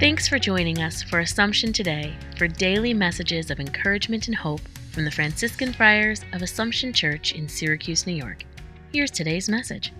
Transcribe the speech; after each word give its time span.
for 0.00 0.38
joining 0.38 0.80
us 0.80 1.02
for 1.02 1.20
Assumption 1.20 1.74
Today 1.74 2.14
for 2.38 2.48
daily 2.48 2.94
messages 2.94 3.50
of 3.50 3.60
encouragement 3.60 4.28
and 4.28 4.34
hope 4.34 4.62
from 4.92 5.04
the 5.04 5.10
Franciscan 5.10 5.74
Friars 5.74 6.24
of 6.32 6.40
Assumption 6.40 6.90
Church 6.90 7.34
in 7.34 7.46
Syracuse, 7.46 8.06
New 8.06 8.14
York. 8.14 8.44
Here's 8.94 9.10
today's 9.10 9.50
message. 9.50 9.92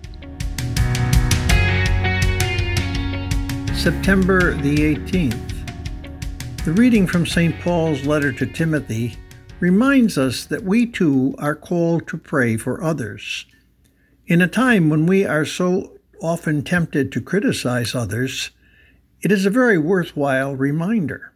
September 3.75 4.55
the 4.55 4.95
18th. 4.95 6.65
The 6.65 6.73
reading 6.73 7.05
from 7.05 7.27
St. 7.27 7.59
Paul's 7.59 8.03
letter 8.03 8.31
to 8.33 8.47
Timothy 8.47 9.17
reminds 9.59 10.17
us 10.17 10.45
that 10.45 10.63
we 10.63 10.87
too 10.87 11.35
are 11.37 11.55
called 11.55 12.07
to 12.07 12.17
pray 12.17 12.57
for 12.57 12.83
others. 12.83 13.45
In 14.25 14.41
a 14.41 14.47
time 14.47 14.89
when 14.89 15.05
we 15.05 15.25
are 15.25 15.45
so 15.45 15.99
often 16.19 16.63
tempted 16.63 17.11
to 17.11 17.21
criticize 17.21 17.93
others, 17.93 18.49
it 19.21 19.31
is 19.31 19.45
a 19.45 19.51
very 19.51 19.77
worthwhile 19.77 20.55
reminder. 20.55 21.33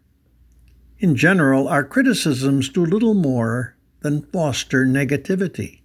In 0.98 1.16
general, 1.16 1.68
our 1.68 1.84
criticisms 1.84 2.70
do 2.70 2.86
little 2.86 3.14
more 3.14 3.76
than 4.02 4.24
foster 4.32 4.86
negativity. 4.86 5.82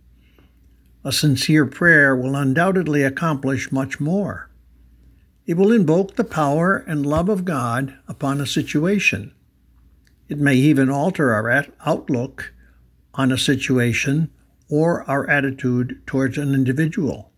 A 1.04 1.12
sincere 1.12 1.66
prayer 1.66 2.16
will 2.16 2.36
undoubtedly 2.36 3.02
accomplish 3.02 3.72
much 3.72 4.00
more. 4.00 4.50
It 5.46 5.54
will 5.54 5.72
invoke 5.72 6.16
the 6.16 6.24
power 6.24 6.76
and 6.86 7.04
love 7.04 7.28
of 7.28 7.44
God 7.44 7.94
upon 8.06 8.40
a 8.40 8.46
situation. 8.46 9.34
It 10.28 10.38
may 10.38 10.54
even 10.54 10.88
alter 10.88 11.32
our 11.32 11.66
outlook 11.84 12.52
on 13.14 13.32
a 13.32 13.38
situation 13.38 14.30
or 14.68 15.02
our 15.10 15.28
attitude 15.28 16.00
towards 16.06 16.38
an 16.38 16.54
individual. 16.54 17.29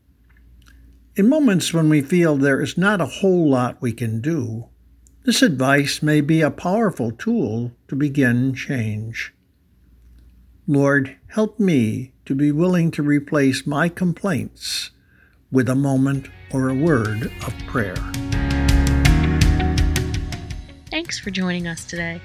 In 1.15 1.29
moments 1.29 1.75
when 1.75 1.91
we 1.91 2.01
feel 2.01 2.39
there 2.39 2.63
is 2.63 2.79
not 2.79 3.03
a 3.03 3.07
whole 3.07 3.51
lot 3.51 3.83
we 3.83 3.93
can 3.93 4.23
do, 4.23 4.71
this 5.25 5.43
advice 5.43 6.03
may 6.03 6.23
be 6.23 6.41
a 6.41 6.51
powerful 6.51 7.13
tool 7.13 7.73
to 7.89 7.95
begin 7.95 8.55
change. 8.55 9.35
Lord, 10.67 11.19
help 11.29 11.61
me 11.61 12.15
to 12.25 12.35
be 12.35 12.51
willing 12.51 12.91
to 12.93 13.03
replace 13.03 13.67
my 13.67 13.91
complaints 13.91 14.93
with 15.51 15.69
a 15.69 15.75
moment 15.75 16.31
or 16.51 16.71
a 16.71 16.75
word 16.75 17.31
of 17.47 17.55
prayer. 17.67 17.97
Thanks 20.91 21.19
for 21.19 21.31
joining 21.31 21.67
us 21.67 21.85
today. 21.85 22.23